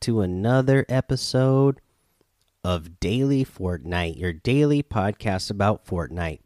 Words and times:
To 0.00 0.22
another 0.22 0.86
episode 0.88 1.80
of 2.64 2.98
Daily 3.00 3.44
Fortnite, 3.44 4.18
your 4.18 4.32
daily 4.32 4.82
podcast 4.82 5.50
about 5.50 5.84
Fortnite. 5.84 6.40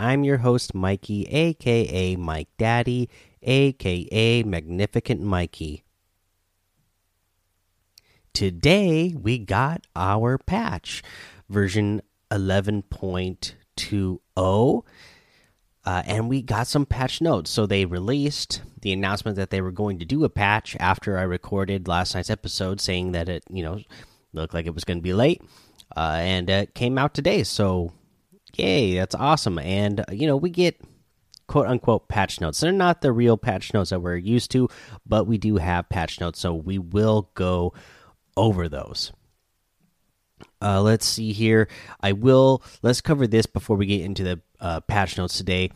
I'm 0.00 0.24
your 0.24 0.38
host, 0.38 0.74
Mikey, 0.74 1.28
aka 1.28 2.16
Mike 2.16 2.48
Daddy, 2.58 3.08
aka 3.40 4.42
Magnificent 4.42 5.20
Mikey. 5.20 5.84
Today, 8.34 9.14
we 9.16 9.38
got 9.38 9.86
our 9.94 10.36
patch, 10.36 11.04
version 11.48 12.02
11.20. 12.32 13.54
Uh, 15.88 16.02
and 16.04 16.28
we 16.28 16.42
got 16.42 16.66
some 16.66 16.84
patch 16.84 17.22
notes. 17.22 17.48
So 17.48 17.64
they 17.64 17.86
released 17.86 18.60
the 18.82 18.92
announcement 18.92 19.38
that 19.38 19.48
they 19.48 19.62
were 19.62 19.72
going 19.72 20.00
to 20.00 20.04
do 20.04 20.22
a 20.22 20.28
patch 20.28 20.76
after 20.78 21.16
I 21.16 21.22
recorded 21.22 21.88
last 21.88 22.14
night's 22.14 22.28
episode, 22.28 22.78
saying 22.78 23.12
that 23.12 23.30
it, 23.30 23.42
you 23.48 23.62
know, 23.62 23.80
looked 24.34 24.52
like 24.52 24.66
it 24.66 24.74
was 24.74 24.84
going 24.84 24.98
to 24.98 25.02
be 25.02 25.14
late, 25.14 25.40
uh, 25.96 26.18
and 26.20 26.50
it 26.50 26.74
came 26.74 26.98
out 26.98 27.14
today. 27.14 27.42
So, 27.42 27.94
yay, 28.54 28.96
that's 28.96 29.14
awesome. 29.14 29.58
And 29.58 30.00
uh, 30.00 30.04
you 30.12 30.26
know, 30.26 30.36
we 30.36 30.50
get 30.50 30.78
quote 31.46 31.66
unquote 31.66 32.06
patch 32.06 32.38
notes. 32.38 32.60
They're 32.60 32.70
not 32.70 33.00
the 33.00 33.10
real 33.10 33.38
patch 33.38 33.72
notes 33.72 33.88
that 33.88 34.00
we're 34.00 34.16
used 34.16 34.50
to, 34.50 34.68
but 35.06 35.26
we 35.26 35.38
do 35.38 35.56
have 35.56 35.88
patch 35.88 36.20
notes, 36.20 36.38
so 36.38 36.52
we 36.52 36.78
will 36.78 37.30
go 37.32 37.72
over 38.36 38.68
those. 38.68 39.10
Uh, 40.60 40.82
let's 40.82 41.06
see 41.06 41.32
here. 41.32 41.68
I 42.02 42.12
will. 42.12 42.62
Let's 42.82 43.00
cover 43.00 43.26
this 43.26 43.46
before 43.46 43.78
we 43.78 43.86
get 43.86 44.02
into 44.02 44.24
the 44.24 44.40
uh, 44.60 44.80
patch 44.80 45.16
notes 45.16 45.38
today. 45.38 45.70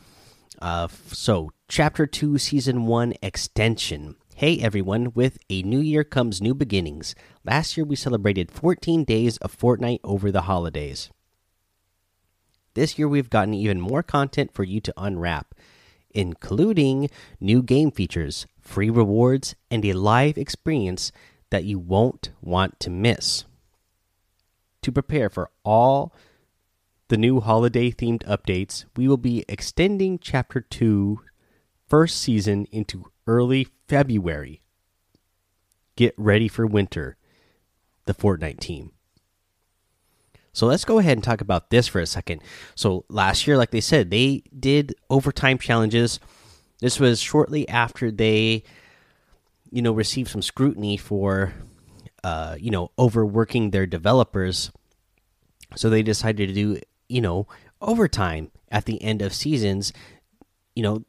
Uh, 0.62 0.86
so, 1.08 1.50
Chapter 1.66 2.06
2, 2.06 2.38
Season 2.38 2.86
1 2.86 3.14
Extension. 3.20 4.14
Hey 4.36 4.60
everyone, 4.60 5.12
with 5.12 5.38
a 5.50 5.60
new 5.64 5.80
year 5.80 6.04
comes 6.04 6.40
new 6.40 6.54
beginnings. 6.54 7.16
Last 7.44 7.76
year 7.76 7.84
we 7.84 7.96
celebrated 7.96 8.48
14 8.48 9.02
days 9.02 9.38
of 9.38 9.58
Fortnite 9.58 9.98
over 10.04 10.30
the 10.30 10.42
holidays. 10.42 11.10
This 12.74 12.96
year 12.96 13.08
we've 13.08 13.28
gotten 13.28 13.54
even 13.54 13.80
more 13.80 14.04
content 14.04 14.54
for 14.54 14.62
you 14.62 14.80
to 14.82 14.94
unwrap, 14.96 15.52
including 16.12 17.10
new 17.40 17.60
game 17.60 17.90
features, 17.90 18.46
free 18.60 18.88
rewards, 18.88 19.56
and 19.68 19.84
a 19.84 19.94
live 19.94 20.38
experience 20.38 21.10
that 21.50 21.64
you 21.64 21.80
won't 21.80 22.30
want 22.40 22.78
to 22.78 22.88
miss 22.88 23.46
to 24.82 24.92
prepare 24.92 25.28
for 25.28 25.50
all 25.64 26.14
the 27.12 27.18
new 27.18 27.40
holiday 27.40 27.90
themed 27.90 28.24
updates, 28.24 28.86
we 28.96 29.06
will 29.06 29.18
be 29.18 29.44
extending 29.46 30.18
Chapter 30.18 30.62
2 30.62 31.20
first 31.86 32.18
season 32.18 32.66
into 32.72 33.04
early 33.26 33.68
February. 33.86 34.62
Get 35.94 36.14
ready 36.16 36.48
for 36.48 36.66
winter, 36.66 37.18
the 38.06 38.14
Fortnite 38.14 38.60
team. 38.60 38.92
So 40.54 40.64
let's 40.64 40.86
go 40.86 41.00
ahead 41.00 41.18
and 41.18 41.22
talk 41.22 41.42
about 41.42 41.68
this 41.68 41.86
for 41.86 42.00
a 42.00 42.06
second. 42.06 42.40
So 42.74 43.04
last 43.10 43.46
year, 43.46 43.58
like 43.58 43.72
they 43.72 43.82
said, 43.82 44.10
they 44.10 44.44
did 44.58 44.94
overtime 45.10 45.58
challenges. 45.58 46.18
This 46.80 46.98
was 46.98 47.20
shortly 47.20 47.68
after 47.68 48.10
they, 48.10 48.62
you 49.70 49.82
know, 49.82 49.92
received 49.92 50.30
some 50.30 50.40
scrutiny 50.40 50.96
for 50.96 51.52
uh, 52.24 52.56
you 52.58 52.70
know, 52.70 52.90
overworking 52.98 53.70
their 53.70 53.84
developers. 53.84 54.72
So 55.76 55.90
they 55.90 56.02
decided 56.02 56.48
to 56.48 56.54
do, 56.54 56.80
you 57.12 57.20
know, 57.20 57.46
overtime 57.80 58.50
at 58.70 58.86
the 58.86 59.00
end 59.02 59.22
of 59.22 59.34
seasons, 59.34 59.92
you 60.74 60.82
know, 60.82 61.04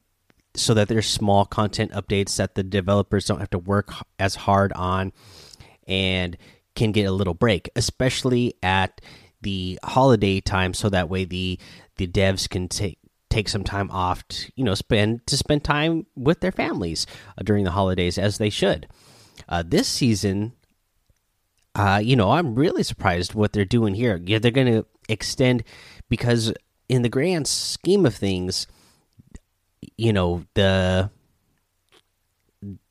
so 0.56 0.74
that 0.74 0.88
there's 0.88 1.08
small 1.08 1.46
content 1.46 1.92
updates 1.92 2.36
that 2.36 2.56
the 2.56 2.64
developers 2.64 3.26
don't 3.26 3.40
have 3.40 3.50
to 3.50 3.58
work 3.58 3.92
as 4.20 4.36
hard 4.36 4.72
on 4.74 5.12
and 5.88 6.38
can 6.76 6.92
get 6.92 7.06
a 7.06 7.12
little 7.12 7.34
break, 7.34 7.70
especially 7.76 8.54
at 8.62 9.02
the 9.42 9.80
holiday 9.84 10.40
time 10.40 10.74
so 10.74 10.90
that 10.90 11.10
way 11.10 11.26
the 11.26 11.60
the 11.98 12.08
devs 12.08 12.50
can 12.50 12.68
take 12.68 12.98
take 13.30 13.50
some 13.50 13.64
time 13.64 13.92
off 13.92 14.26
to, 14.30 14.50
you 14.56 14.64
know 14.64 14.74
spend 14.74 15.26
to 15.28 15.36
spend 15.36 15.64
time 15.64 16.06
with 16.16 16.40
their 16.40 16.52
families 16.52 17.06
uh, 17.38 17.42
during 17.44 17.66
the 17.66 17.72
holidays 17.72 18.18
as 18.18 18.38
they 18.38 18.50
should 18.50 18.88
uh, 19.50 19.62
this 19.66 19.86
season 19.86 20.54
uh, 21.76 22.00
you 22.04 22.16
know, 22.16 22.32
I'm 22.32 22.56
really 22.56 22.84
surprised 22.84 23.34
what 23.34 23.54
they're 23.54 23.66
doing 23.66 23.96
here. 23.96 24.20
Yeah, 24.24 24.40
they're 24.40 24.52
going 24.52 24.72
to 24.72 24.86
extend 25.10 25.64
because 26.14 26.54
in 26.88 27.02
the 27.02 27.10
grand 27.10 27.48
scheme 27.48 28.06
of 28.06 28.14
things, 28.14 28.68
you 29.98 30.14
know, 30.14 30.46
the 30.54 31.10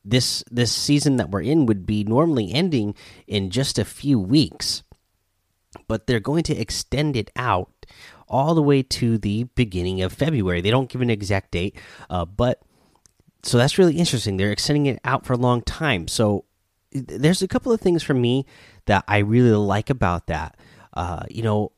this 0.05 0.43
this 0.51 0.73
season 0.73 1.19
that 1.19 1.31
we're 1.31 1.43
in 1.43 1.67
would 1.67 1.87
be 1.87 2.03
normally 2.03 2.53
ending 2.53 2.97
in 3.29 3.49
just 3.51 3.79
a 3.79 3.85
few 3.85 4.19
weeks. 4.19 4.83
But 5.87 6.09
they're 6.09 6.19
going 6.19 6.43
to 6.51 6.57
extend 6.57 7.15
it 7.15 7.31
out 7.37 7.87
all 8.27 8.57
the 8.57 8.63
way 8.63 8.83
to 8.83 9.19
the 9.19 9.45
beginning 9.55 10.03
of 10.03 10.13
February. 10.13 10.61
They 10.61 10.73
don't 10.73 10.91
give 10.91 11.01
an 11.01 11.09
exact 11.09 11.53
date, 11.53 11.77
uh, 12.11 12.25
but 12.25 12.61
so 13.45 13.57
that's 13.57 13.79
really 13.79 13.99
interesting. 13.99 14.37
They're 14.37 14.51
extending 14.51 14.87
it 14.87 14.99
out 15.05 15.25
for 15.25 15.35
a 15.35 15.37
long 15.37 15.63
time. 15.63 16.09
So 16.09 16.45
there's 16.91 17.41
a 17.41 17.47
couple 17.47 17.71
of 17.71 17.81
things 17.81 18.03
for 18.03 18.15
me 18.15 18.47
that 18.87 19.05
I 19.07 19.19
really 19.19 19.53
like 19.53 19.91
about 19.91 20.27
that. 20.27 20.57
Uh, 20.93 21.23
you 21.31 21.45
know, 21.45 21.71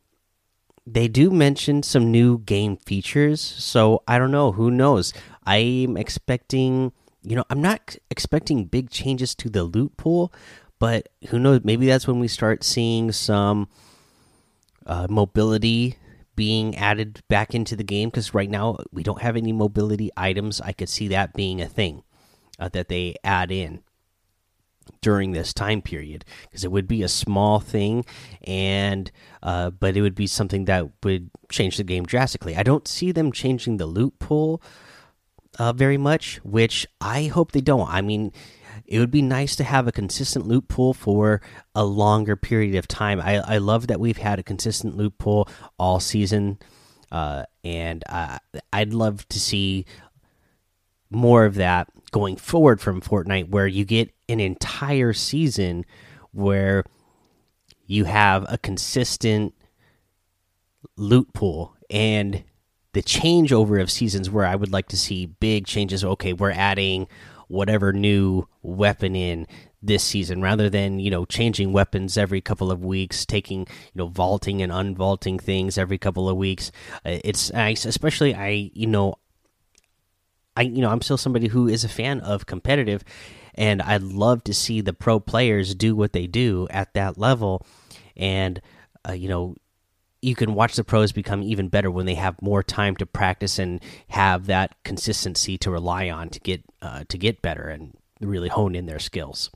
they 0.86 1.08
do 1.08 1.30
mention 1.30 1.82
some 1.82 2.10
new 2.10 2.38
game 2.38 2.76
features, 2.76 3.40
so 3.40 4.02
I 4.06 4.18
don't 4.18 4.30
know. 4.30 4.52
Who 4.52 4.70
knows? 4.70 5.12
I'm 5.44 5.96
expecting, 5.96 6.92
you 7.22 7.36
know, 7.36 7.44
I'm 7.48 7.62
not 7.62 7.96
expecting 8.10 8.66
big 8.66 8.90
changes 8.90 9.34
to 9.36 9.48
the 9.48 9.64
loot 9.64 9.96
pool, 9.96 10.32
but 10.78 11.08
who 11.28 11.38
knows? 11.38 11.60
Maybe 11.64 11.86
that's 11.86 12.06
when 12.06 12.20
we 12.20 12.28
start 12.28 12.64
seeing 12.64 13.12
some 13.12 13.68
uh, 14.86 15.06
mobility 15.08 15.96
being 16.36 16.76
added 16.76 17.22
back 17.28 17.54
into 17.54 17.76
the 17.76 17.84
game 17.84 18.10
because 18.10 18.34
right 18.34 18.50
now 18.50 18.76
we 18.92 19.02
don't 19.02 19.22
have 19.22 19.36
any 19.36 19.52
mobility 19.52 20.10
items. 20.16 20.60
I 20.60 20.72
could 20.72 20.88
see 20.88 21.08
that 21.08 21.32
being 21.32 21.62
a 21.62 21.68
thing 21.68 22.02
uh, 22.58 22.68
that 22.70 22.88
they 22.88 23.14
add 23.24 23.50
in 23.50 23.82
during 25.00 25.32
this 25.32 25.52
time 25.52 25.82
period 25.82 26.24
because 26.42 26.64
it 26.64 26.72
would 26.72 26.88
be 26.88 27.02
a 27.02 27.08
small 27.08 27.60
thing 27.60 28.04
and 28.42 29.10
uh, 29.42 29.70
but 29.70 29.96
it 29.96 30.02
would 30.02 30.14
be 30.14 30.26
something 30.26 30.64
that 30.64 30.88
would 31.02 31.30
change 31.50 31.76
the 31.76 31.84
game 31.84 32.04
drastically. 32.04 32.56
I 32.56 32.62
don't 32.62 32.88
see 32.88 33.12
them 33.12 33.32
changing 33.32 33.76
the 33.76 33.86
loot 33.86 34.18
pool 34.18 34.62
uh, 35.58 35.72
very 35.72 35.98
much 35.98 36.40
which 36.44 36.86
i 37.00 37.24
hope 37.24 37.52
they 37.52 37.60
don't. 37.60 37.88
I 37.88 38.00
mean 38.00 38.32
it 38.86 38.98
would 38.98 39.10
be 39.10 39.22
nice 39.22 39.56
to 39.56 39.64
have 39.64 39.86
a 39.86 39.92
consistent 39.92 40.46
loot 40.46 40.68
pool 40.68 40.92
for 40.92 41.40
a 41.74 41.84
longer 41.84 42.36
period 42.36 42.74
of 42.74 42.86
time. 42.88 43.20
I, 43.20 43.38
I 43.38 43.58
love 43.58 43.86
that 43.86 44.00
we've 44.00 44.18
had 44.18 44.38
a 44.38 44.42
consistent 44.42 44.96
loot 44.96 45.16
pool 45.18 45.48
all 45.78 46.00
season 46.00 46.58
uh, 47.12 47.44
and 47.62 48.02
i'd 48.72 48.92
love 48.92 49.28
to 49.28 49.38
see 49.38 49.86
more 51.10 51.44
of 51.44 51.54
that 51.54 51.88
going 52.10 52.36
forward 52.36 52.80
from 52.80 53.00
Fortnite, 53.00 53.48
where 53.48 53.66
you 53.66 53.84
get 53.84 54.13
an 54.28 54.40
entire 54.40 55.12
season 55.12 55.84
where 56.32 56.84
you 57.86 58.04
have 58.04 58.44
a 58.48 58.58
consistent 58.58 59.54
loot 60.96 61.32
pool 61.34 61.76
and 61.90 62.44
the 62.92 63.02
changeover 63.02 63.80
of 63.80 63.90
seasons 63.90 64.30
where 64.30 64.46
I 64.46 64.54
would 64.54 64.72
like 64.72 64.88
to 64.88 64.96
see 64.96 65.26
big 65.26 65.66
changes. 65.66 66.04
Okay, 66.04 66.32
we're 66.32 66.52
adding 66.52 67.08
whatever 67.48 67.92
new 67.92 68.48
weapon 68.62 69.14
in 69.14 69.46
this 69.82 70.02
season 70.02 70.40
rather 70.40 70.70
than 70.70 70.98
you 70.98 71.10
know 71.10 71.26
changing 71.26 71.70
weapons 71.70 72.16
every 72.16 72.40
couple 72.40 72.72
of 72.72 72.82
weeks 72.82 73.26
taking 73.26 73.60
you 73.60 73.96
know 73.96 74.06
vaulting 74.06 74.62
and 74.62 74.72
unvaulting 74.72 75.38
things 75.38 75.76
every 75.76 75.98
couple 75.98 76.26
of 76.26 76.38
weeks 76.38 76.72
uh, 77.04 77.18
it's 77.22 77.52
nice 77.52 77.84
especially 77.84 78.34
i 78.34 78.70
you 78.72 78.86
know 78.86 79.14
I 80.56 80.62
you 80.62 80.80
know 80.80 80.90
I'm 80.90 81.02
still 81.02 81.16
somebody 81.16 81.48
who 81.48 81.68
is 81.68 81.84
a 81.84 81.88
fan 81.88 82.20
of 82.20 82.46
competitive, 82.46 83.04
and 83.54 83.82
I'd 83.82 84.02
love 84.02 84.44
to 84.44 84.54
see 84.54 84.80
the 84.80 84.92
pro 84.92 85.20
players 85.20 85.74
do 85.74 85.94
what 85.94 86.12
they 86.12 86.26
do 86.26 86.66
at 86.70 86.94
that 86.94 87.18
level, 87.18 87.66
and 88.16 88.60
uh, 89.08 89.12
you 89.12 89.28
know 89.28 89.56
you 90.24 90.34
can 90.34 90.54
watch 90.54 90.74
the 90.74 90.84
pros 90.84 91.12
become 91.12 91.42
even 91.42 91.68
better 91.68 91.90
when 91.90 92.06
they 92.06 92.14
have 92.14 92.40
more 92.40 92.62
time 92.62 92.96
to 92.96 93.04
practice 93.04 93.58
and 93.58 93.82
have 94.08 94.46
that 94.46 94.74
consistency 94.82 95.58
to 95.58 95.70
rely 95.70 96.08
on 96.08 96.30
to 96.30 96.40
get 96.40 96.64
uh, 96.80 97.04
to 97.08 97.18
get 97.18 97.42
better 97.42 97.68
and 97.68 97.96
really 98.20 98.48
hone 98.48 98.74
in 98.74 98.86
their 98.86 98.98
skills. 98.98 99.50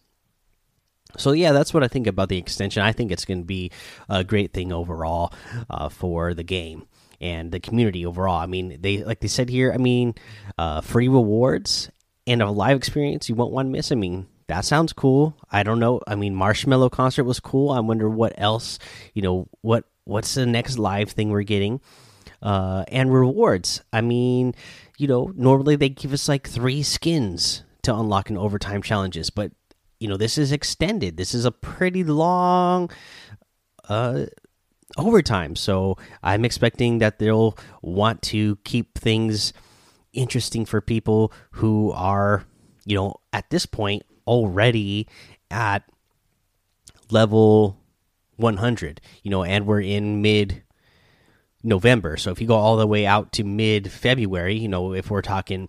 So 1.16 1.32
yeah, 1.32 1.52
that's 1.52 1.72
what 1.72 1.82
I 1.82 1.88
think 1.88 2.06
about 2.06 2.28
the 2.28 2.36
extension. 2.36 2.82
I 2.82 2.92
think 2.92 3.10
it's 3.10 3.24
going 3.24 3.40
to 3.40 3.46
be 3.46 3.72
a 4.10 4.22
great 4.22 4.52
thing 4.52 4.72
overall 4.72 5.32
uh, 5.70 5.88
for 5.88 6.34
the 6.34 6.44
game 6.44 6.86
and 7.18 7.50
the 7.50 7.60
community 7.60 8.04
overall. 8.04 8.38
I 8.38 8.46
mean, 8.46 8.76
they 8.80 8.98
like 8.98 9.20
they 9.20 9.28
said 9.28 9.48
here. 9.48 9.72
I 9.72 9.78
mean, 9.78 10.14
uh, 10.58 10.82
free 10.82 11.08
rewards 11.08 11.90
and 12.28 12.42
a 12.42 12.50
live 12.50 12.76
experience 12.76 13.28
you 13.28 13.34
won't 13.34 13.52
want 13.52 13.66
to 13.66 13.70
miss. 13.70 13.90
I 13.90 13.94
mean, 13.94 14.26
that 14.46 14.64
sounds 14.64 14.92
cool. 14.92 15.36
I 15.50 15.62
don't 15.62 15.80
know. 15.80 16.00
I 16.06 16.14
mean, 16.14 16.34
Marshmello 16.34 16.90
concert 16.90 17.24
was 17.24 17.40
cool. 17.40 17.70
I 17.70 17.80
wonder 17.80 18.08
what 18.08 18.34
else. 18.36 18.78
You 19.14 19.22
know 19.22 19.48
what 19.62 19.84
what's 20.04 20.34
the 20.34 20.46
next 20.46 20.78
live 20.78 21.10
thing 21.10 21.30
we're 21.30 21.42
getting? 21.42 21.80
Uh, 22.40 22.84
and 22.88 23.12
rewards. 23.12 23.82
I 23.92 24.00
mean, 24.02 24.54
you 24.96 25.08
know, 25.08 25.32
normally 25.34 25.76
they 25.76 25.88
give 25.88 26.12
us 26.12 26.28
like 26.28 26.48
three 26.48 26.82
skins 26.82 27.64
to 27.82 27.94
unlock 27.94 28.30
in 28.30 28.36
overtime 28.36 28.82
challenges, 28.82 29.30
but 29.30 29.50
you 29.98 30.08
know 30.08 30.16
this 30.16 30.38
is 30.38 30.52
extended. 30.52 31.16
This 31.16 31.34
is 31.34 31.44
a 31.44 31.50
pretty 31.50 32.04
long 32.04 32.90
uh, 33.88 34.26
overtime, 34.96 35.56
so 35.56 35.96
I'm 36.22 36.44
expecting 36.44 36.98
that 36.98 37.18
they'll 37.18 37.56
want 37.82 38.22
to 38.22 38.56
keep 38.64 38.98
things 38.98 39.52
interesting 40.12 40.64
for 40.64 40.80
people 40.80 41.32
who 41.52 41.92
are 41.92 42.44
you 42.84 42.96
know 42.96 43.14
at 43.32 43.48
this 43.50 43.66
point 43.66 44.02
already 44.26 45.06
at 45.50 45.84
level 47.10 47.78
100 48.36 49.00
you 49.22 49.30
know 49.30 49.44
and 49.44 49.66
we're 49.66 49.80
in 49.80 50.22
mid 50.22 50.62
November. 51.62 52.16
So 52.16 52.30
if 52.30 52.40
you 52.40 52.46
go 52.46 52.56
all 52.56 52.76
the 52.76 52.86
way 52.86 53.06
out 53.06 53.32
to 53.32 53.44
mid 53.44 53.90
February, 53.90 54.56
you 54.56 54.68
know, 54.68 54.94
if 54.94 55.10
we're 55.10 55.22
talking 55.22 55.68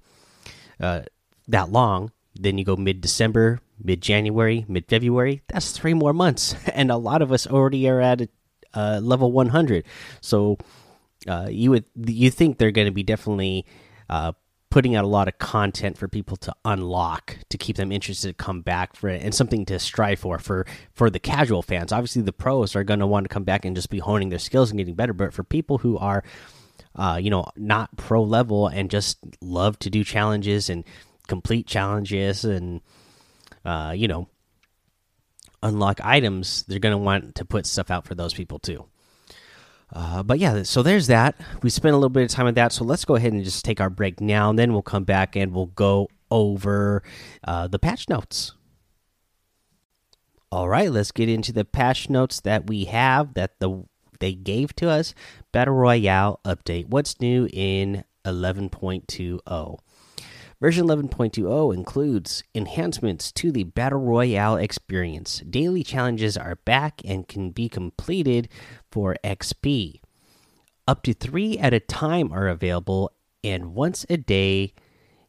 uh, 0.79 1.01
that 1.47 1.71
long, 1.71 2.11
then 2.35 2.57
you 2.57 2.65
go 2.65 2.75
mid 2.75 3.01
December, 3.01 3.59
mid 3.83 4.01
January, 4.01 4.65
mid 4.67 4.85
February. 4.87 5.41
That's 5.47 5.71
three 5.71 5.93
more 5.93 6.13
months, 6.13 6.55
and 6.73 6.91
a 6.91 6.97
lot 6.97 7.21
of 7.21 7.31
us 7.31 7.47
already 7.47 7.87
are 7.89 8.01
at 8.01 8.29
uh, 8.73 8.99
level 9.01 9.31
100. 9.31 9.85
So 10.21 10.57
uh, 11.27 11.47
you 11.49 11.71
would 11.71 11.85
you 11.95 12.29
think 12.29 12.57
they're 12.57 12.71
going 12.71 12.87
to 12.87 12.93
be 12.93 13.03
definitely 13.03 13.65
uh, 14.09 14.33
putting 14.69 14.95
out 14.95 15.03
a 15.03 15.07
lot 15.07 15.27
of 15.27 15.37
content 15.39 15.97
for 15.97 16.07
people 16.07 16.37
to 16.37 16.53
unlock 16.63 17.37
to 17.49 17.57
keep 17.57 17.75
them 17.75 17.91
interested 17.91 18.27
to 18.27 18.33
come 18.33 18.61
back 18.61 18.95
for 18.95 19.09
it 19.09 19.21
and 19.23 19.33
something 19.33 19.65
to 19.65 19.79
strive 19.79 20.19
for 20.19 20.37
for 20.37 20.65
for 20.93 21.09
the 21.09 21.19
casual 21.19 21.61
fans. 21.61 21.91
Obviously 21.91 22.21
the 22.21 22.33
pros 22.33 22.75
are 22.75 22.83
going 22.83 22.99
to 22.99 23.07
want 23.07 23.23
to 23.23 23.33
come 23.33 23.43
back 23.43 23.65
and 23.65 23.75
just 23.75 23.89
be 23.89 23.99
honing 23.99 24.29
their 24.29 24.39
skills 24.39 24.69
and 24.69 24.77
getting 24.77 24.95
better 24.95 25.13
but 25.13 25.33
for 25.33 25.43
people 25.43 25.79
who 25.79 25.97
are 25.97 26.23
uh, 26.95 27.19
you 27.21 27.29
know 27.29 27.45
not 27.55 27.95
pro 27.97 28.21
level 28.23 28.67
and 28.67 28.91
just 28.91 29.17
love 29.41 29.77
to 29.79 29.89
do 29.89 30.03
challenges 30.03 30.69
and 30.69 30.83
complete 31.27 31.67
challenges 31.67 32.45
and 32.45 32.81
uh, 33.65 33.93
you 33.95 34.07
know 34.07 34.27
unlock 35.61 35.99
items 36.03 36.63
they're 36.67 36.79
going 36.79 36.93
to 36.93 36.97
want 36.97 37.35
to 37.35 37.43
put 37.43 37.65
stuff 37.65 37.91
out 37.91 38.05
for 38.05 38.15
those 38.15 38.33
people 38.33 38.59
too 38.59 38.85
uh, 39.93 40.23
but 40.23 40.39
yeah, 40.39 40.63
so 40.63 40.83
there's 40.83 41.07
that. 41.07 41.35
We 41.63 41.69
spent 41.69 41.93
a 41.93 41.97
little 41.97 42.09
bit 42.09 42.23
of 42.23 42.29
time 42.29 42.47
on 42.47 42.53
that, 42.55 42.71
so 42.71 42.83
let's 42.83 43.05
go 43.05 43.15
ahead 43.15 43.33
and 43.33 43.43
just 43.43 43.65
take 43.65 43.81
our 43.81 43.89
break 43.89 44.21
now, 44.21 44.49
and 44.49 44.59
then 44.59 44.73
we'll 44.73 44.81
come 44.81 45.03
back 45.03 45.35
and 45.35 45.53
we'll 45.53 45.67
go 45.67 46.09
over 46.29 47.03
uh, 47.43 47.67
the 47.67 47.79
patch 47.79 48.07
notes. 48.09 48.53
All 50.51 50.67
right, 50.67 50.91
let's 50.91 51.11
get 51.11 51.29
into 51.29 51.51
the 51.51 51.65
patch 51.65 52.09
notes 52.09 52.41
that 52.41 52.67
we 52.67 52.85
have 52.85 53.33
that 53.35 53.59
the 53.59 53.83
they 54.19 54.33
gave 54.33 54.75
to 54.75 54.89
us. 54.89 55.13
Battle 55.51 55.75
Royale 55.75 56.39
update. 56.45 56.87
What's 56.89 57.19
new 57.21 57.47
in 57.53 58.03
11.20? 58.25 59.79
Version 60.61 60.87
11.20 60.87 61.73
includes 61.73 62.43
enhancements 62.53 63.31
to 63.31 63.49
the 63.49 63.63
Battle 63.63 63.99
Royale 63.99 64.57
experience. 64.57 65.41
Daily 65.49 65.83
challenges 65.83 66.35
are 66.35 66.57
back 66.57 67.01
and 67.05 67.25
can 67.29 67.51
be 67.51 67.69
completed 67.69 68.49
for 68.91 69.15
XP. 69.23 70.01
Up 70.87 71.03
to 71.03 71.13
three 71.13 71.57
at 71.57 71.73
a 71.73 71.79
time 71.79 72.31
are 72.31 72.47
available, 72.47 73.11
and 73.43 73.73
once 73.75 74.05
a 74.09 74.17
day, 74.17 74.73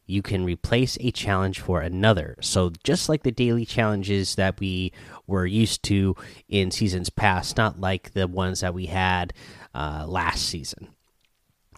you 0.05 0.21
can 0.21 0.43
replace 0.43 0.97
a 0.99 1.11
challenge 1.11 1.59
for 1.59 1.81
another. 1.81 2.35
So, 2.41 2.71
just 2.83 3.07
like 3.07 3.23
the 3.23 3.31
daily 3.31 3.65
challenges 3.65 4.35
that 4.35 4.59
we 4.59 4.91
were 5.27 5.45
used 5.45 5.83
to 5.83 6.15
in 6.49 6.71
seasons 6.71 7.09
past, 7.09 7.57
not 7.57 7.79
like 7.79 8.11
the 8.11 8.27
ones 8.27 8.59
that 8.59 8.73
we 8.73 8.87
had 8.87 9.33
uh, 9.73 10.05
last 10.07 10.45
season. 10.47 10.89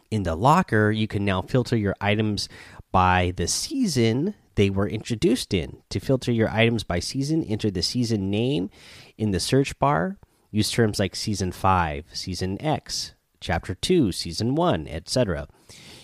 In 0.10 0.24
the 0.24 0.36
locker, 0.36 0.90
you 0.90 1.08
can 1.08 1.26
now 1.26 1.42
filter 1.42 1.76
your 1.76 1.96
items 2.00 2.50
by 2.92 3.34
the 3.36 3.48
season 3.48 4.36
they 4.56 4.70
were 4.70 4.88
introduced 4.88 5.54
in. 5.54 5.82
To 5.90 6.00
filter 6.00 6.32
your 6.32 6.50
items 6.50 6.84
by 6.84 7.00
season, 7.00 7.44
enter 7.44 7.72
the 7.72 7.82
season 7.82 8.30
name 8.30 8.70
in 9.18 9.32
the 9.32 9.40
search 9.40 9.78
bar. 9.80 10.18
Use 10.54 10.70
terms 10.70 11.00
like 11.00 11.16
Season 11.16 11.52
5, 11.52 12.06
Season 12.14 12.62
X, 12.62 13.16
Chapter 13.40 13.74
2, 13.74 14.12
Season 14.12 14.54
1, 14.54 14.88
etc. 14.88 15.48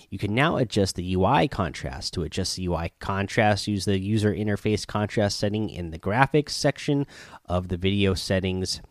You 0.10 0.18
can 0.18 0.34
now 0.34 0.58
adjust 0.58 0.96
the 0.96 1.14
UI 1.14 1.48
contrast. 1.48 2.16
To 2.16 2.24
adjust 2.24 2.56
the 2.56 2.66
UI 2.66 2.92
contrast, 2.98 3.68
use 3.68 3.86
the 3.86 4.00
user 4.00 4.34
interface 4.34 4.88
contrast 4.88 5.38
setting 5.38 5.70
in 5.70 5.92
the 5.92 6.00
graphics 6.00 6.50
section 6.50 7.06
of 7.46 7.68
the 7.68 7.78
video 7.78 8.16
settings. 8.16 8.82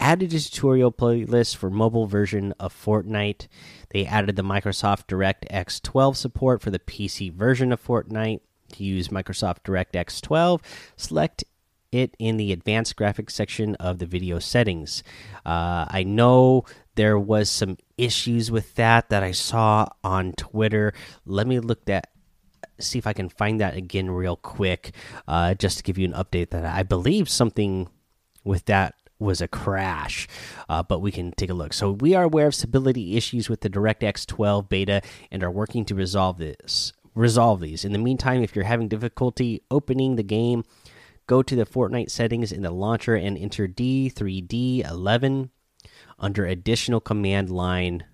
Added 0.00 0.32
a 0.32 0.40
tutorial 0.40 0.92
playlist 0.92 1.56
for 1.56 1.68
mobile 1.68 2.06
version 2.06 2.54
of 2.58 2.74
Fortnite. 2.74 3.48
They 3.90 4.06
added 4.06 4.36
the 4.36 4.42
Microsoft 4.42 5.08
DirectX 5.08 5.82
12 5.82 6.16
support 6.16 6.62
for 6.62 6.70
the 6.70 6.78
PC 6.78 7.30
version 7.30 7.70
of 7.70 7.84
Fortnite. 7.84 8.40
To 8.72 8.82
use 8.82 9.08
Microsoft 9.08 9.58
DirectX 9.64 10.22
12, 10.22 10.62
select 10.96 11.44
it 11.92 12.14
in 12.18 12.36
the 12.36 12.52
advanced 12.52 12.96
graphics 12.96 13.32
section 13.32 13.74
of 13.76 13.98
the 13.98 14.06
video 14.06 14.38
settings. 14.38 15.02
Uh, 15.44 15.86
I 15.88 16.04
know 16.04 16.64
there 16.94 17.18
was 17.18 17.50
some 17.50 17.76
issues 17.98 18.50
with 18.50 18.74
that 18.74 19.10
that 19.10 19.22
I 19.22 19.32
saw 19.32 19.88
on 20.02 20.32
Twitter. 20.32 20.92
Let 21.24 21.46
me 21.46 21.60
look 21.60 21.84
that 21.86 22.08
see 22.78 22.98
if 22.98 23.06
I 23.06 23.12
can 23.12 23.28
find 23.28 23.60
that 23.60 23.76
again 23.76 24.10
real 24.10 24.36
quick, 24.36 24.92
uh, 25.26 25.54
just 25.54 25.78
to 25.78 25.82
give 25.82 25.98
you 25.98 26.06
an 26.06 26.12
update 26.12 26.50
that 26.50 26.64
I 26.64 26.82
believe 26.82 27.28
something 27.28 27.88
with 28.44 28.66
that 28.66 28.94
was 29.18 29.40
a 29.40 29.48
crash, 29.48 30.28
uh, 30.68 30.82
but 30.82 31.00
we 31.00 31.10
can 31.10 31.32
take 31.32 31.50
a 31.50 31.54
look. 31.54 31.72
So 31.72 31.92
we 31.92 32.14
are 32.14 32.24
aware 32.24 32.48
of 32.48 32.54
stability 32.54 33.16
issues 33.16 33.48
with 33.48 33.62
the 33.62 33.70
DirectX 33.70 34.26
12 34.26 34.68
beta 34.68 35.02
and 35.30 35.42
are 35.42 35.50
working 35.50 35.84
to 35.86 35.94
resolve 35.94 36.38
this. 36.38 36.92
Resolve 37.14 37.60
these. 37.60 37.84
In 37.84 37.92
the 37.92 37.98
meantime, 37.98 38.42
if 38.42 38.54
you're 38.54 38.66
having 38.66 38.88
difficulty 38.88 39.62
opening 39.70 40.16
the 40.16 40.22
game, 40.22 40.64
Go 41.26 41.42
to 41.42 41.56
the 41.56 41.66
Fortnite 41.66 42.10
settings 42.10 42.52
in 42.52 42.62
the 42.62 42.70
launcher 42.70 43.14
and 43.14 43.36
enter 43.36 43.66
D3D11 43.66 45.50
under 46.18 46.46
additional 46.46 47.00
command 47.00 47.50
line 47.50 48.04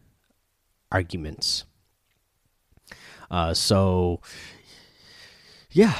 arguments. 0.90 1.64
Uh, 3.30 3.54
so, 3.54 4.20
yeah, 5.70 5.94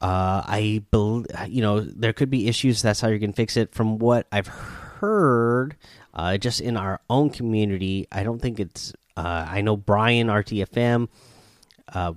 uh, 0.00 0.42
I 0.46 0.82
believe 0.90 1.26
you 1.48 1.62
know 1.62 1.80
there 1.80 2.12
could 2.12 2.30
be 2.30 2.48
issues. 2.48 2.82
That's 2.82 3.00
how 3.00 3.08
you 3.08 3.18
can 3.18 3.32
fix 3.32 3.56
it. 3.56 3.74
From 3.74 3.98
what 3.98 4.26
I've 4.30 4.46
heard, 4.46 5.76
uh, 6.14 6.36
just 6.36 6.60
in 6.60 6.76
our 6.76 7.00
own 7.08 7.30
community, 7.30 8.06
I 8.12 8.22
don't 8.22 8.40
think 8.40 8.60
it's. 8.60 8.92
Uh, 9.16 9.46
I 9.48 9.62
know 9.62 9.76
Brian 9.76 10.28
RTFM. 10.28 11.08
Uh, 11.92 12.12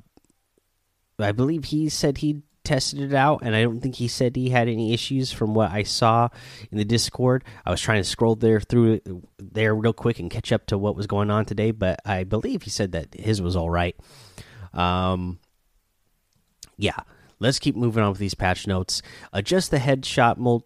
I 1.18 1.32
believe 1.32 1.66
he 1.66 1.90
said 1.90 2.20
he 2.20 2.42
tested 2.64 3.00
it 3.00 3.14
out, 3.14 3.42
and 3.44 3.56
I 3.56 3.64
don't 3.64 3.82
think 3.82 3.96
he 3.96 4.08
said 4.08 4.36
he 4.36 4.50
had 4.50 4.68
any 4.68 4.94
issues 4.94 5.32
from 5.32 5.54
what 5.54 5.72
I 5.72 5.84
saw 5.84 6.30
in 6.72 6.78
the 6.78 6.86
Discord. 6.86 7.44
I 7.66 7.72
was 7.72 7.82
trying 7.82 8.02
to 8.02 8.08
scroll 8.08 8.36
there 8.36 8.60
through 8.60 9.02
there 9.40 9.76
real 9.76 9.94
quick 9.94 10.20
and 10.20 10.30
catch 10.30 10.52
up 10.52 10.68
to 10.68 10.78
what 10.78 10.96
was 10.96 11.08
going 11.08 11.32
on 11.32 11.46
today, 11.46 11.72
but 11.72 12.00
I 12.06 12.24
believe 12.24 12.64
he 12.64 12.70
said 12.70 12.92
that 12.92 13.14
his 13.14 13.42
was 13.42 13.56
all 13.56 13.70
right. 13.70 13.96
Um, 14.74 15.40
yeah, 16.78 17.00
let's 17.40 17.60
keep 17.60 17.76
moving 17.76 18.04
on 18.04 18.10
with 18.10 18.20
these 18.20 18.36
patch 18.36 18.68
notes. 18.68 19.02
Adjust 19.34 19.72
the 19.72 19.78
headshot 19.78 20.38
multi 20.38 20.62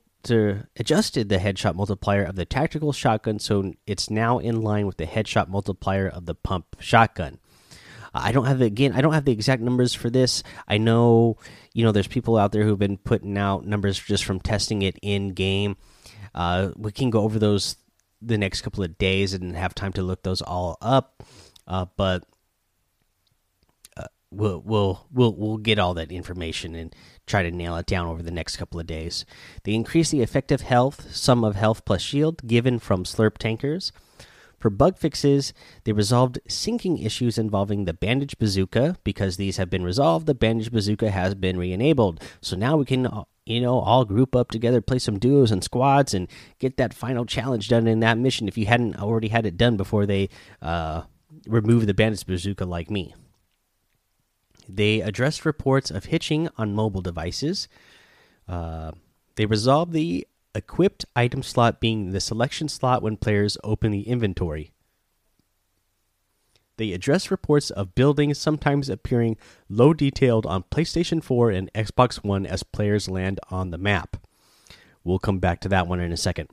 adjusted 0.78 1.30
the 1.30 1.38
headshot 1.38 1.76
multiplier 1.76 2.24
of 2.24 2.36
the 2.36 2.46
tactical 2.46 2.92
shotgun 2.92 3.38
so 3.38 3.74
it's 3.86 4.10
now 4.10 4.40
in 4.40 4.60
line 4.64 4.88
with 4.88 4.98
the 4.98 5.06
headshot 5.06 5.48
multiplier 5.48 6.08
of 6.08 6.26
the 6.26 6.34
pump 6.34 6.76
shotgun. 6.80 7.40
I 8.16 8.32
don't 8.32 8.46
have 8.46 8.60
the, 8.60 8.66
again. 8.66 8.94
I 8.94 9.02
don't 9.02 9.14
have 9.14 9.26
the 9.26 9.32
exact 9.32 9.62
numbers 9.62 9.94
for 9.94 10.10
this. 10.10 10.44
I 10.68 10.78
know 10.78 11.38
you 11.74 11.84
know 11.84 11.92
there's 11.92 12.08
people 12.08 12.38
out 12.38 12.52
there 12.52 12.64
who've 12.64 12.80
been 12.80 12.98
putting 12.98 13.38
out 13.38 13.66
numbers 13.66 14.00
just 14.00 14.24
from 14.24 14.40
testing 14.40 14.82
it 14.82 14.98
in 15.02 15.34
game. 15.34 15.78
Uh, 16.34 16.72
we 16.76 16.92
can 16.92 17.10
go 17.10 17.22
over 17.22 17.40
those 17.40 17.78
the 18.22 18.38
next 18.38 18.62
couple 18.62 18.84
of 18.84 18.98
days 18.98 19.34
and 19.34 19.56
have 19.56 19.76
time 19.76 19.94
to 19.94 20.02
look 20.02 20.24
those 20.24 20.42
all 20.42 20.78
up. 20.82 21.24
Uh, 21.68 21.86
but 21.98 22.24
uh, 23.98 24.06
we'll 24.32 24.62
we'll 24.62 25.08
we'll 25.12 25.36
we'll 25.36 25.58
get 25.58 25.80
all 25.80 25.94
that 25.94 26.12
information 26.12 26.76
and 26.76 26.96
try 27.28 27.44
to 27.44 27.52
nail 27.52 27.76
it 27.78 27.86
down 27.86 28.08
over 28.08 28.22
the 28.22 28.32
next 28.32 28.58
couple 28.58 28.80
of 28.80 28.88
days. 28.88 29.26
They 29.64 29.74
increase 29.74 30.12
the 30.12 30.22
effective 30.22 30.62
health 30.62 31.14
sum 31.14 31.44
of 31.44 31.56
health 31.56 31.86
plus 31.86 32.02
shield 32.02 32.48
given 32.48 32.80
from 32.80 33.04
slurp 33.04 33.38
tankers. 33.38 33.92
For 34.66 34.72
bug 34.72 34.98
fixes, 34.98 35.54
they 35.84 35.92
resolved 35.92 36.40
syncing 36.50 37.06
issues 37.06 37.38
involving 37.38 37.86
the 37.86 37.94
bandage 37.94 38.36
bazooka. 38.40 38.98
Because 39.04 39.38
these 39.38 39.58
have 39.58 39.70
been 39.70 39.84
resolved, 39.84 40.26
the 40.26 40.34
bandage 40.34 40.72
bazooka 40.72 41.12
has 41.12 41.36
been 41.36 41.60
re-enabled. 41.60 42.20
So 42.42 42.56
now 42.56 42.76
we 42.76 42.86
can, 42.86 43.08
you 43.46 43.62
know, 43.62 43.78
all 43.78 44.06
group 44.06 44.36
up 44.36 44.50
together, 44.50 44.82
play 44.82 44.98
some 44.98 45.20
duos 45.20 45.52
and 45.52 45.64
squads, 45.64 46.16
and 46.16 46.28
get 46.58 46.78
that 46.78 46.96
final 46.96 47.28
challenge 47.28 47.68
done 47.68 47.86
in 47.86 48.00
that 48.00 48.18
mission. 48.18 48.48
If 48.48 48.58
you 48.58 48.66
hadn't 48.66 49.00
already 49.00 49.28
had 49.28 49.46
it 49.46 49.56
done 49.56 49.78
before 49.78 50.08
they 50.08 50.30
uh, 50.64 51.04
removed 51.46 51.86
the 51.86 51.94
bandage 51.94 52.26
bazooka, 52.26 52.66
like 52.66 52.90
me. 52.90 53.14
They 54.68 55.00
addressed 55.00 55.46
reports 55.46 55.92
of 55.92 56.06
hitching 56.06 56.50
on 56.58 56.74
mobile 56.74 57.02
devices. 57.02 57.68
Uh, 58.48 58.94
they 59.36 59.46
resolved 59.46 59.94
the 59.94 60.26
equipped 60.56 61.06
item 61.16 61.44
slot 61.44 61.80
being 61.80 62.12
the 62.12 62.20
selection 62.20 62.68
slot 62.68 63.02
when 63.04 63.18
players 63.18 63.58
open 63.64 63.92
the 63.92 64.08
inventory. 64.08 64.72
They 66.78 66.92
address 66.92 67.32
reports 67.32 67.70
of 67.70 67.96
buildings 67.96 68.38
sometimes 68.38 68.90
appearing 68.90 69.38
low 69.70 69.94
detailed 69.94 70.46
on 70.46 70.64
PlayStation 70.64 71.24
4 71.24 71.52
and 71.52 71.74
Xbox 71.74 72.24
One 72.24 72.46
as 72.46 72.64
players 72.64 73.08
land 73.08 73.40
on 73.50 73.72
the 73.72 73.78
map. 73.78 74.18
We'll 75.04 75.20
come 75.20 75.40
back 75.40 75.62
to 75.62 75.70
that 75.70 75.88
one 75.88 76.00
in 76.00 76.12
a 76.12 76.18
second. 76.18 76.50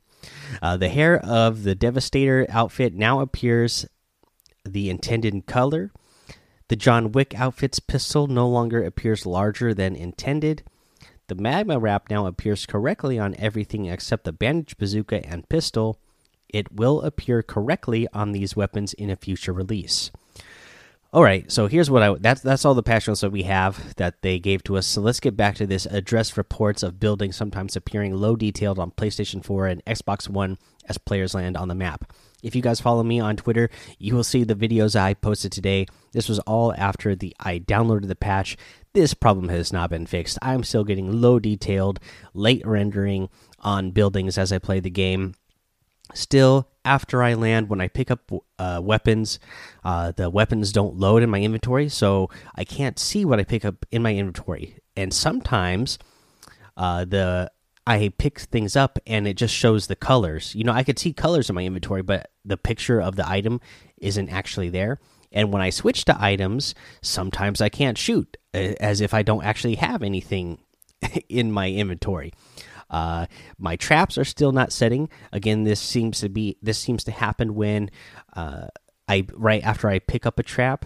Uh, 0.61 0.77
the 0.77 0.89
hair 0.89 1.19
of 1.19 1.65
the 1.65 1.75
Devastator 1.75 2.47
outfit 2.49 2.95
now 2.95 3.21
appears 3.21 3.87
the 4.65 4.91
intended 4.91 5.47
color. 5.47 5.91
The 6.69 6.77
John 6.77 7.11
Wick 7.11 7.39
outfit's 7.39 7.81
pistol 7.81 8.29
no 8.29 8.49
longer 8.49 8.85
appears 8.85 9.27
larger 9.27 9.75
than 9.75 9.97
intended. 9.97 10.63
The 11.33 11.43
magma 11.43 11.79
wrap 11.79 12.11
now 12.11 12.27
appears 12.27 12.67
correctly 12.67 13.19
on 13.19 13.35
everything 13.39 13.87
except 13.87 14.25
the 14.25 14.33
bandage 14.33 14.77
bazooka 14.77 15.27
and 15.27 15.49
pistol. 15.49 15.99
It 16.51 16.71
will 16.71 17.01
appear 17.01 17.43
correctly 17.43 18.07
on 18.13 18.33
these 18.33 18.55
weapons 18.55 18.93
in 18.93 19.09
a 19.09 19.17
future 19.17 19.55
release. 19.55 20.11
All 21.11 21.23
right, 21.23 21.51
so 21.51 21.69
here's 21.69 21.91
what 21.91 22.03
I 22.03 22.13
that's 22.21 22.43
that's 22.43 22.67
all 22.67 22.75
the 22.75 22.83
patch 22.83 23.09
notes 23.09 23.23
that 23.23 23.33
we 23.33 23.45
have 23.45 23.95
that 23.95 24.21
they 24.21 24.39
gave 24.39 24.63
to 24.65 24.77
us. 24.77 24.87
So 24.87 25.01
let's 25.01 25.21
get 25.21 25.35
back 25.35 25.55
to 25.55 25.67
this 25.67 25.87
address 25.87 26.37
reports 26.37 26.83
of 26.83 27.01
buildings 27.01 27.35
sometimes 27.35 27.77
appearing 27.77 28.15
low 28.15 28.37
detailed 28.37 28.79
on 28.79 28.91
PlayStation 28.91 29.43
4 29.43 29.69
and 29.69 29.85
Xbox 29.87 30.29
One 30.29 30.59
as 30.87 30.99
players 30.99 31.35
land 31.35 31.57
on 31.57 31.69
the 31.69 31.75
map. 31.75 32.13
If 32.43 32.57
you 32.57 32.61
guys 32.61 32.81
follow 32.81 33.05
me 33.05 33.21
on 33.21 33.37
Twitter, 33.37 33.71
you 33.99 34.15
will 34.17 34.25
see 34.25 34.45
the 34.45 34.57
videos 34.57 34.99
I 34.99 35.15
posted 35.15 35.53
today. 35.53 35.87
This 36.13 36.29
was 36.29 36.41
all 36.41 36.75
after 36.77 37.15
the 37.15 37.35
I 37.41 37.59
downloaded 37.61 38.09
the 38.09 38.17
patch. 38.17 38.57
This 38.95 39.15
problem 39.15 39.49
has 39.49 39.73
not 39.73 39.89
been 39.89 40.05
fixed. 40.05 40.39
I'm 40.43 40.65
still 40.65 40.85
getting 40.85 41.21
low 41.21 41.39
detailed, 41.39 41.99
late 42.35 42.67
rendering 42.67 43.31
on 43.61 43.91
buildings 43.91 44.37
as 44.37 44.53
I 44.53 44.59
play 44.59 44.81
the 44.81 44.91
game. 44.91 45.35
Still, 46.13 46.69
after 46.85 47.23
I 47.23 47.33
land, 47.33 47.71
when 47.71 47.81
I 47.81 47.89
pick 47.89 48.11
up 48.11 48.31
uh, 48.59 48.81
weapons, 48.83 49.39
uh, 49.83 50.13
the 50.13 50.29
weapons 50.29 50.73
don't 50.73 50.99
load 50.99 51.23
in 51.23 51.31
my 51.31 51.41
inventory, 51.41 51.89
so 51.89 52.29
I 52.55 52.65
can't 52.65 52.99
see 52.99 53.25
what 53.25 53.41
I 53.41 53.45
pick 53.45 53.65
up 53.65 53.87
in 53.91 54.03
my 54.03 54.15
inventory. 54.15 54.77
And 54.95 55.15
sometimes, 55.15 55.99
uh, 56.77 57.07
the 57.07 57.51
I 57.87 58.13
pick 58.17 58.41
things 58.41 58.77
up 58.77 58.99
and 59.07 59.27
it 59.27 59.35
just 59.35 59.55
shows 59.55 59.87
the 59.87 59.97
colors. 59.97 60.55
You 60.55 60.65
know, 60.65 60.73
I 60.73 60.85
could 60.85 60.99
see 60.99 61.13
colors 61.13 61.49
in 61.49 61.55
my 61.55 61.65
inventory, 61.65 62.03
but 62.03 62.31
the 62.45 62.57
picture 62.57 63.01
of 63.01 63.17
the 63.17 63.29
item 63.29 63.61
isn't 63.97 64.29
actually 64.29 64.69
there. 64.69 65.01
And 65.33 65.53
when 65.53 65.63
I 65.63 65.71
switch 65.71 66.05
to 66.07 66.23
items, 66.23 66.75
sometimes 67.01 67.61
I 67.61 67.69
can't 67.69 67.99
shoot, 67.99 68.37
as 68.53 69.01
if 69.01 69.15
I 69.15 69.23
don't 69.23 69.45
actually 69.45 69.77
have 69.77 70.03
anything 70.03 70.59
in 71.29 71.51
my 71.51 71.71
inventory. 71.71 72.33
Uh, 72.91 73.27
my 73.59 73.75
traps 73.77 74.19
are 74.19 74.25
still 74.25 74.53
not 74.53 74.73
setting. 74.73 75.09
Again, 75.33 75.65
this 75.65 75.81
seems 75.81 76.21
to 76.21 76.29
be 76.29 76.59
this 76.63 76.79
seems 76.79 77.03
to 77.05 77.11
happen 77.11 77.55
when 77.55 77.91
uh, 78.35 78.67
I 79.09 79.27
right 79.33 79.65
after 79.65 79.89
I 79.89 79.99
pick 79.99 80.27
up 80.27 80.39
a 80.39 80.43
trap. 80.43 80.85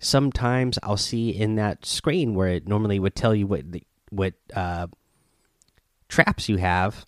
Sometimes 0.00 0.78
I'll 0.82 0.96
see 0.96 1.30
in 1.30 1.54
that 1.54 1.86
screen 1.86 2.34
where 2.34 2.48
it 2.48 2.66
normally 2.66 2.98
would 2.98 3.14
tell 3.14 3.34
you 3.34 3.46
what 3.46 3.70
the, 3.70 3.84
what 4.10 4.34
uh, 4.54 4.88
traps 6.08 6.48
you 6.48 6.56
have, 6.56 7.06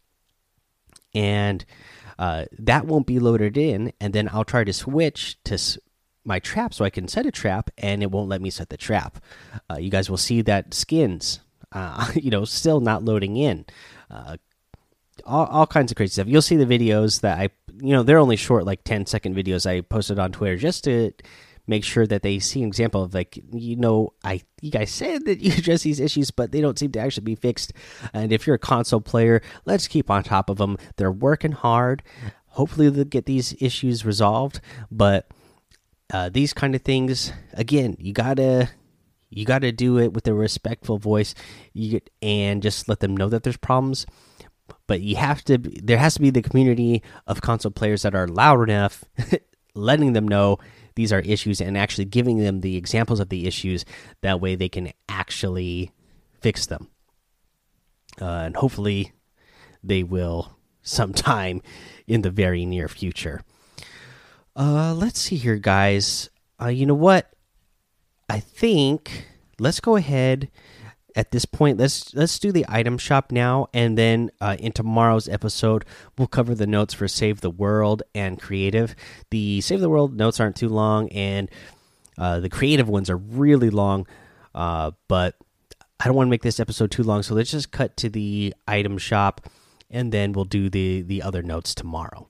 and 1.13 1.65
uh, 2.19 2.45
that 2.59 2.87
won't 2.87 3.07
be 3.07 3.19
loaded 3.19 3.57
in. 3.57 3.93
And 4.01 4.15
then 4.15 4.31
I'll 4.33 4.45
try 4.45 4.63
to 4.63 4.73
switch 4.73 5.43
to 5.45 5.59
my 6.27 6.39
trap 6.39 6.75
so 6.75 6.85
I 6.85 6.91
can 6.91 7.09
set 7.09 7.27
a 7.27 7.31
trap, 7.31 7.71
and 7.79 8.03
it 8.03 8.11
won't 8.11 8.29
let 8.29 8.43
me 8.43 8.51
set 8.51 8.69
the 8.69 8.77
trap. 8.77 9.23
Uh, 9.71 9.77
you 9.77 9.91
guys 9.91 10.11
will 10.11 10.17
see 10.17 10.43
that 10.43 10.75
skins, 10.75 11.41
uh, 11.73 12.11
you 12.15 12.31
know, 12.31 12.45
still 12.45 12.81
not 12.81 13.05
loading 13.05 13.37
in 13.37 13.65
uh, 14.11 14.37
all, 15.25 15.47
all 15.47 15.67
kinds 15.67 15.91
of 15.91 15.97
crazy 15.97 16.13
stuff. 16.13 16.29
You'll 16.29 16.43
see 16.43 16.57
the 16.57 16.67
videos 16.67 17.21
that 17.21 17.39
I, 17.39 17.49
you 17.81 17.93
know, 17.93 18.03
they're 18.03 18.19
only 18.19 18.37
short, 18.37 18.65
like 18.65 18.85
10 18.85 19.07
second 19.07 19.35
videos 19.35 19.67
I 19.67 19.81
posted 19.81 20.19
on 20.19 20.33
Twitter 20.33 20.57
just 20.57 20.85
to 20.85 21.13
make 21.67 21.83
sure 21.83 22.07
that 22.07 22.23
they 22.23 22.39
see 22.39 22.63
an 22.63 22.69
example 22.69 23.03
of 23.03 23.13
like, 23.13 23.39
you 23.53 23.77
know, 23.77 24.13
I, 24.23 24.43
you 24.61 24.71
guys 24.71 24.91
said 24.91 25.25
that 25.27 25.41
you 25.41 25.53
address 25.53 25.83
these 25.83 26.01
issues, 26.01 26.31
but 26.31 26.53
they 26.53 26.61
don't 26.61 26.79
seem 26.79 26.93
to 26.93 27.01
actually 27.01 27.25
be 27.25 27.35
fixed. 27.35 27.73
And 28.13 28.33
if 28.33 28.47
you're 28.47 28.57
a 28.57 28.61
console 28.61 29.01
player, 29.01 29.43
let's 29.65 29.89
keep 29.89 30.11
on 30.11 30.23
top 30.23 30.51
of 30.51 30.59
them. 30.59 30.77
They're 30.97 31.13
working 31.13 31.53
hard. 31.53 32.03
Hopefully, 32.51 32.89
they'll 32.89 33.05
get 33.05 33.27
these 33.27 33.55
issues 33.61 34.07
resolved. 34.07 34.61
But 34.91 35.29
uh, 36.13 36.29
these 36.29 36.53
kind 36.53 36.75
of 36.75 36.83
things, 36.83 37.33
again, 37.55 37.97
you 37.99 38.13
gotta 38.13 38.71
you 39.31 39.45
got 39.45 39.61
to 39.61 39.73
do 39.73 39.99
it 39.99 40.13
with 40.13 40.27
a 40.29 40.35
respectful 40.35 40.99
voice 40.99 41.35
you, 41.73 42.01
and 42.23 42.63
just 42.63 42.89
let 42.89 43.01
them 43.01 43.17
know 43.17 43.29
that 43.29 43.43
there's 43.43 43.57
problems. 43.57 44.07
But 44.87 45.01
you 45.01 45.17
have 45.17 45.45
to, 45.45 45.59
there 45.59 45.99
has 45.99 46.15
to 46.15 46.21
be 46.21 46.31
the 46.31 46.43
community 46.43 47.03
of 47.27 47.41
console 47.41 47.71
players 47.71 48.03
that 48.03 48.15
are 48.15 48.29
loud 48.29 48.63
enough, 48.63 49.05
letting 49.75 50.13
them 50.13 50.29
know 50.29 50.59
these 50.95 51.13
are 51.13 51.21
issues 51.21 51.61
and 51.61 51.77
actually 51.77 52.07
giving 52.07 52.39
them 52.39 52.61
the 52.61 52.77
examples 52.77 53.21
of 53.21 53.29
the 53.29 53.47
issues. 53.47 53.85
That 54.23 54.41
way 54.41 54.55
they 54.55 54.69
can 54.69 54.93
actually 55.09 55.91
fix 56.41 56.67
them. 56.67 56.89
Uh, 58.21 58.25
and 58.25 58.57
hopefully 58.57 59.13
they 59.83 60.03
will 60.03 60.57
sometime 60.83 61.63
in 62.07 62.23
the 62.23 62.31
very 62.31 62.65
near 62.65 62.89
future. 62.89 63.43
Uh, 64.57 64.95
let's 64.95 65.21
see 65.21 65.37
here, 65.37 65.57
guys. 65.57 66.31
Uh, 66.61 66.69
you 66.69 66.87
know 66.87 66.95
what? 66.95 67.31
I 68.29 68.41
think 68.41 69.27
let's 69.59 69.81
go 69.81 69.97
ahead 69.97 70.49
at 71.15 71.31
this 71.31 71.47
point 71.47 71.79
let's 71.79 72.15
let's 72.15 72.39
do 72.39 72.53
the 72.53 72.67
item 72.69 72.99
shop 72.99 73.33
now 73.33 73.67
and 73.73 73.97
then 73.97 74.31
uh, 74.41 74.55
in 74.59 74.71
tomorrow's 74.71 75.29
episode 75.29 75.85
we'll 76.19 76.29
cover 76.29 76.55
the 76.55 76.67
notes 76.67 76.93
for 76.93 77.09
save 77.09 77.41
the 77.41 77.51
world 77.51 78.03
and 78.15 78.41
creative 78.41 78.95
the 79.31 79.61
save 79.63 79.81
the 79.81 79.89
world 79.89 80.15
notes 80.15 80.39
aren't 80.39 80.57
too 80.57 80.69
long 80.69 81.09
and 81.09 81.51
uh, 82.19 82.39
the 82.39 82.51
creative 82.51 82.89
ones 82.89 83.09
are 83.09 83.17
really 83.17 83.71
long 83.71 84.07
uh, 84.55 84.91
but 85.09 85.37
i 85.99 86.05
don't 86.05 86.15
want 86.15 86.27
to 86.27 86.31
make 86.31 86.43
this 86.43 86.61
episode 86.61 86.91
too 86.91 87.03
long 87.03 87.23
so 87.23 87.35
let's 87.35 87.51
just 87.51 87.71
cut 87.71 87.97
to 87.97 88.11
the 88.11 88.55
item 88.69 88.99
shop 88.99 89.49
and 89.91 90.13
then 90.13 90.33
we'll 90.33 90.45
do 90.45 90.69
the 90.69 91.01
the 91.01 91.23
other 91.23 91.43
notes 91.43 91.75
tomorrow 91.75 92.29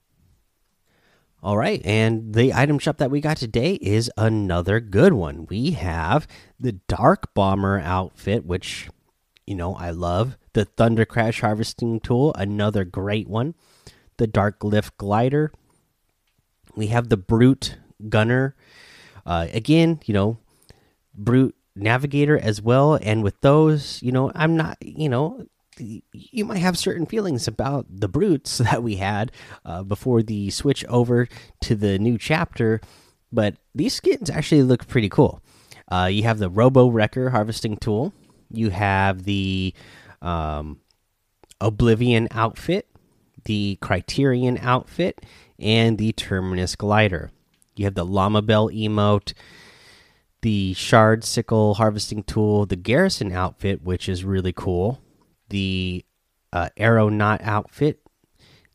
all 1.42 1.56
right, 1.56 1.80
and 1.84 2.34
the 2.34 2.52
item 2.54 2.78
shop 2.78 2.98
that 2.98 3.10
we 3.10 3.20
got 3.20 3.36
today 3.36 3.74
is 3.74 4.10
another 4.16 4.80
good 4.80 5.12
one. 5.12 5.46
We 5.46 5.72
have 5.72 6.26
the 6.58 6.72
Dark 6.72 7.34
Bomber 7.34 7.78
outfit, 7.80 8.44
which 8.44 8.88
you 9.46 9.54
know 9.54 9.74
I 9.74 9.90
love. 9.90 10.36
The 10.54 10.64
Thunder 10.64 11.04
Crash 11.04 11.40
harvesting 11.42 12.00
tool, 12.00 12.32
another 12.34 12.84
great 12.84 13.28
one. 13.28 13.54
The 14.16 14.26
Dark 14.26 14.64
Lift 14.64 14.96
glider. 14.96 15.52
We 16.74 16.88
have 16.88 17.10
the 17.10 17.16
Brute 17.16 17.76
Gunner. 18.08 18.56
Uh, 19.24 19.48
again, 19.52 20.00
you 20.06 20.14
know, 20.14 20.38
Brute 21.14 21.54
Navigator 21.74 22.38
as 22.38 22.62
well. 22.62 22.98
And 23.00 23.22
with 23.22 23.40
those, 23.40 24.02
you 24.02 24.12
know, 24.12 24.32
I'm 24.34 24.56
not, 24.56 24.78
you 24.80 25.08
know, 25.08 25.46
you 25.78 26.44
might 26.44 26.58
have 26.58 26.78
certain 26.78 27.06
feelings 27.06 27.46
about 27.48 27.86
the 27.88 28.08
brutes 28.08 28.58
that 28.58 28.82
we 28.82 28.96
had 28.96 29.32
uh, 29.64 29.82
before 29.82 30.22
the 30.22 30.50
switch 30.50 30.84
over 30.86 31.28
to 31.62 31.74
the 31.74 31.98
new 31.98 32.18
chapter, 32.18 32.80
but 33.32 33.56
these 33.74 33.94
skins 33.94 34.30
actually 34.30 34.62
look 34.62 34.86
pretty 34.86 35.08
cool. 35.08 35.42
Uh, 35.90 36.08
you 36.10 36.24
have 36.24 36.38
the 36.38 36.50
Robo 36.50 36.88
Wrecker 36.88 37.30
harvesting 37.30 37.76
tool. 37.76 38.12
You 38.50 38.70
have 38.70 39.24
the 39.24 39.74
um, 40.20 40.80
Oblivion 41.60 42.28
outfit, 42.30 42.88
the 43.44 43.78
Criterion 43.80 44.58
outfit, 44.60 45.24
and 45.58 45.98
the 45.98 46.12
Terminus 46.12 46.74
glider. 46.74 47.30
You 47.76 47.84
have 47.84 47.94
the 47.94 48.04
Llama 48.04 48.42
Bell 48.42 48.68
emote, 48.70 49.32
the 50.42 50.74
Shard 50.74 51.24
Sickle 51.24 51.74
harvesting 51.74 52.22
tool, 52.22 52.66
the 52.66 52.76
Garrison 52.76 53.32
outfit, 53.32 53.82
which 53.82 54.08
is 54.08 54.24
really 54.24 54.52
cool 54.52 55.00
the 55.48 56.04
uh, 56.52 56.68
Aeronaut 56.76 57.40
outfit, 57.42 58.00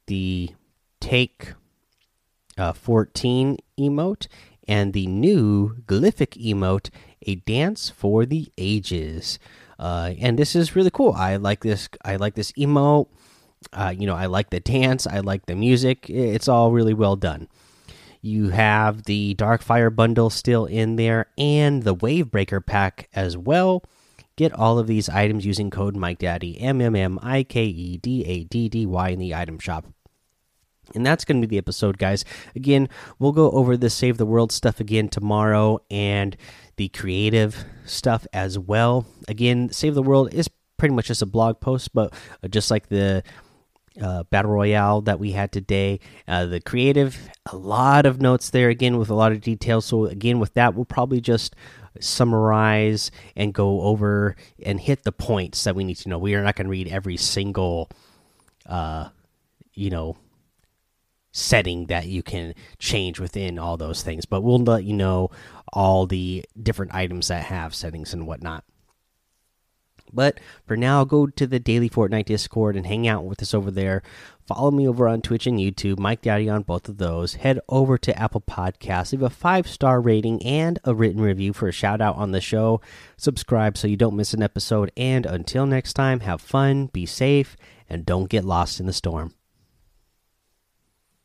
the 0.08 0.52
Take 1.00 1.54
uh, 2.58 2.74
14 2.74 3.58
emote, 3.80 4.28
and 4.68 4.94
the 4.94 5.08
new 5.08 5.76
Glyphic 5.86 6.40
emote, 6.42 6.90
A 7.24 7.36
Dance 7.36 7.90
for 7.90 8.26
the 8.26 8.52
Ages. 8.58 9.40
Uh, 9.80 10.14
and 10.20 10.38
this 10.38 10.56
is 10.56 10.76
really 10.76 10.92
cool. 10.92 11.14
I 11.14 11.38
like 11.38 11.62
this. 11.62 11.90
I 12.06 12.18
like 12.18 12.36
this 12.36 12.52
emote. 12.54 13.08
Uh, 13.74 13.94
you 13.98 14.06
know, 14.06 14.16
I 14.16 14.28
like 14.28 14.52
the 14.52 14.60
dance. 14.60 15.08
I 15.08 15.20
like 15.20 15.48
the 15.48 15.56
music. 15.56 16.10
It's 16.10 16.48
all 16.48 16.72
really 16.72 16.94
well 16.94 17.16
done. 17.16 17.48
You 18.22 18.50
have 18.50 19.04
the 19.04 19.34
Darkfire 19.36 19.94
bundle 19.94 20.30
still 20.30 20.66
in 20.66 20.96
there, 20.96 21.28
and 21.38 21.82
the 21.82 21.96
Wavebreaker 21.96 22.64
pack 22.64 23.10
as 23.14 23.36
well. 23.36 23.84
Get 24.36 24.54
all 24.54 24.80
of 24.80 24.88
these 24.88 25.10
items 25.10 25.46
using 25.46 25.70
code 25.70 25.96
MikeDaddy, 25.96 26.58
M 26.62 26.82
M 26.82 26.96
M 26.96 27.20
I 27.22 27.44
K 27.44 27.66
E 27.66 27.98
D 27.98 28.24
A 28.26 28.44
D 28.44 28.70
D 28.70 28.86
Y, 28.86 29.10
in 29.10 29.20
the 29.20 29.36
item 29.36 29.60
shop. 29.60 29.86
And 30.96 31.06
that's 31.06 31.26
going 31.26 31.42
to 31.42 31.48
be 31.48 31.56
the 31.56 31.58
episode, 31.58 31.98
guys. 31.98 32.26
Again, 32.56 32.90
we'll 33.20 33.32
go 33.32 33.52
over 33.52 33.78
the 33.78 33.90
Save 33.90 34.18
the 34.18 34.26
World 34.26 34.52
stuff 34.52 34.80
again 34.80 35.10
tomorrow 35.10 35.80
and 35.90 36.36
the 36.76 36.90
creative 36.90 37.64
stuff 37.86 38.26
as 38.34 38.58
well. 38.58 39.06
Again, 39.28 39.70
Save 39.72 39.96
the 39.96 40.04
World 40.04 40.34
is 40.34 40.50
pretty 40.78 40.96
much 40.96 41.08
just 41.08 41.22
a 41.22 41.28
blog 41.28 41.60
post, 41.60 41.94
but 41.94 42.14
just 42.50 42.72
like 42.72 42.90
the 42.90 43.24
uh, 44.02 44.24
battle 44.24 44.52
royale 44.52 45.02
that 45.02 45.20
we 45.20 45.32
had 45.32 45.52
today. 45.52 46.00
Uh, 46.28 46.46
the 46.46 46.62
creative, 46.62 47.30
a 47.52 47.56
lot 47.56 48.06
of 48.06 48.22
notes 48.22 48.50
there 48.50 48.70
again 48.70 48.98
with 48.98 49.10
a 49.10 49.14
lot 49.16 49.32
of 49.32 49.42
details. 49.42 49.86
So 49.86 50.06
again, 50.06 50.40
with 50.40 50.54
that, 50.56 50.74
we'll 50.74 50.86
probably 50.86 51.22
just 51.22 51.56
summarize 52.00 53.12
and 53.36 53.54
go 53.54 53.82
over 53.82 54.36
and 54.64 54.80
hit 54.80 55.04
the 55.04 55.12
points 55.12 55.64
that 55.64 55.76
we 55.76 55.84
need 55.84 55.96
to 55.96 56.10
know. 56.10 56.18
We 56.18 56.36
are 56.36 56.44
not 56.44 56.56
going 56.56 56.66
to 56.66 56.72
read 56.72 56.88
every 56.88 57.18
single, 57.18 57.90
uh, 58.66 59.10
you 59.74 59.90
know, 59.90 60.18
setting 61.32 61.86
that 61.86 62.08
you 62.08 62.24
can 62.24 62.54
change 62.78 63.20
within 63.20 63.58
all 63.58 63.78
those 63.78 64.04
things, 64.04 64.26
but 64.26 64.42
we'll 64.42 64.60
let 64.60 64.84
you 64.84 64.94
know 64.94 65.30
all 65.72 66.06
the 66.06 66.46
different 66.62 66.94
items 66.94 67.30
that 67.30 67.44
have 67.44 67.74
settings 67.74 68.14
and 68.14 68.28
whatnot. 68.28 68.64
But 70.14 70.40
for 70.66 70.78
now, 70.78 71.04
go 71.04 71.28
to 71.28 71.48
the 71.48 71.60
daily 71.60 71.90
Fortnite 71.90 72.26
Discord 72.26 72.76
and 72.76 72.86
hang 72.86 73.08
out 73.08 73.26
with 73.26 73.42
us 73.42 73.54
over 73.54 73.72
there. 73.72 74.04
Follow 74.46 74.72
me 74.72 74.88
over 74.88 75.08
on 75.08 75.22
Twitch 75.22 75.48
and 75.48 75.60
YouTube, 75.60 76.00
Mike 76.00 76.22
Daddy 76.22 76.50
on 76.50 76.64
both 76.64 76.90
of 76.90 76.98
those. 76.98 77.36
Head 77.36 77.60
over 77.70 77.98
to 77.98 78.18
Apple 78.18 78.42
Podcasts, 78.42 79.12
leave 79.14 79.22
a 79.22 79.30
five 79.30 79.68
star 79.68 80.02
rating 80.02 80.44
and 80.44 80.80
a 80.84 80.94
written 80.94 81.22
review 81.22 81.54
for 81.54 81.68
a 81.68 81.72
shout 81.72 82.02
out 82.02 82.18
on 82.18 82.32
the 82.32 82.42
show. 82.42 82.82
Subscribe 83.18 83.78
so 83.78 83.88
you 83.88 83.98
don't 83.98 84.16
miss 84.16 84.34
an 84.34 84.44
episode. 84.44 84.92
And 84.98 85.26
until 85.26 85.66
next 85.66 85.94
time, 85.94 86.22
have 86.22 86.42
fun, 86.42 86.88
be 86.88 87.06
safe, 87.06 87.56
and 87.90 88.06
don't 88.06 88.30
get 88.30 88.44
lost 88.44 88.80
in 88.80 88.88
the 88.88 88.94
storm. 88.94 89.34